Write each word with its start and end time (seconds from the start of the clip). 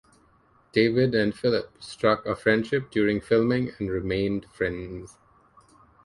David 0.71 1.13
and 1.13 1.37
Philip 1.37 1.75
struck 1.79 2.25
a 2.25 2.35
friendship 2.35 2.89
during 2.89 3.21
filming 3.21 3.71
and 3.77 3.91
remained 3.91 4.47
friends. 4.51 5.15